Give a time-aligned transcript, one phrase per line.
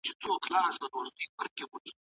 [0.09, 1.83] عثمان